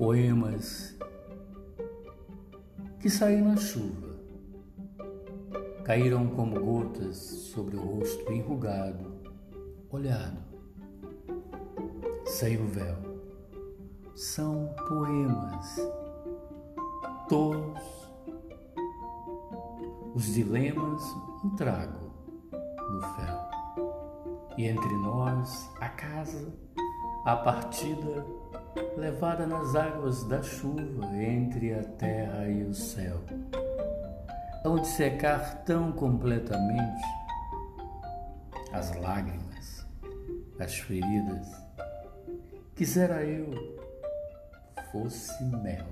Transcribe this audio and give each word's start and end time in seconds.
Poemas 0.00 0.96
que 3.00 3.10
saíram 3.10 3.48
na 3.48 3.56
chuva, 3.58 4.18
caíram 5.84 6.26
como 6.28 6.58
gotas 6.58 7.18
sobre 7.18 7.76
o 7.76 7.80
rosto 7.80 8.32
enrugado, 8.32 9.20
olhado, 9.90 10.38
sem 12.24 12.56
o 12.56 12.66
véu. 12.66 12.96
São 14.14 14.74
poemas, 14.88 15.76
todos 17.28 18.10
os 20.14 20.24
dilemas 20.32 21.02
um 21.44 21.54
trago 21.56 22.10
no 22.90 23.02
fel. 23.02 23.50
E 24.56 24.64
entre 24.64 24.94
nós, 24.94 25.70
a 25.78 25.90
casa, 25.90 26.50
a 27.26 27.36
partida, 27.36 28.24
levada 28.96 29.46
nas 29.46 29.74
águas 29.74 30.24
da 30.24 30.42
chuva 30.42 31.06
entre 31.16 31.74
a 31.74 31.82
terra 31.82 32.48
e 32.48 32.62
o 32.64 32.74
céu, 32.74 33.20
onde 34.64 34.86
secar 34.86 35.64
tão 35.64 35.92
completamente 35.92 37.02
as 38.72 38.94
lágrimas, 38.96 39.86
as 40.58 40.78
feridas, 40.78 41.48
quisera 42.76 43.24
eu 43.24 43.50
fosse 44.92 45.42
mel. 45.44 45.86